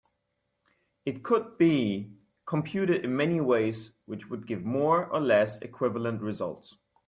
[1.05, 2.09] It could be
[2.47, 6.75] computed in many ways which would give more or less equivalent results.